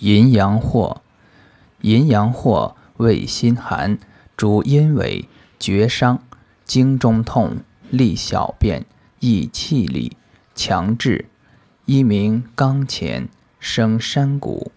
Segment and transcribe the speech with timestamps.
[0.00, 0.96] 淫阳藿，
[1.82, 3.98] 淫阳藿味辛寒，
[4.34, 5.26] 主阴痿、
[5.58, 6.22] 厥伤、
[6.64, 7.58] 经中痛、
[7.90, 8.86] 利小便、
[9.18, 10.16] 益气力、
[10.54, 11.26] 强志。
[11.84, 13.28] 一名刚前，
[13.58, 14.72] 生山谷。